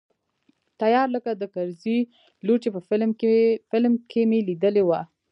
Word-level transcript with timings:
تيار 0.81 1.07
لکه 1.15 1.31
د 1.35 1.43
کرزي 1.55 1.99
لور 2.45 2.57
چې 2.63 2.69
په 2.75 2.79
فلم 3.71 3.89
کښې 4.09 4.23
مې 4.29 4.39
ليدلې 4.47 4.83
وه. 4.85 4.99